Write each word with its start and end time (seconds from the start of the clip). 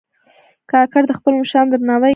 کاکړ 0.71 1.01
د 1.07 1.11
خپلو 1.17 1.35
مشرانو 1.41 1.69
درناوی 1.73 2.05
کوي. 2.07 2.09